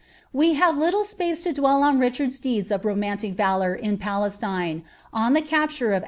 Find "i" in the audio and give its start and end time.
3.39-3.75